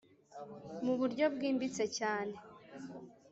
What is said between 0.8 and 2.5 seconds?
mu buryo bwimbitse cyane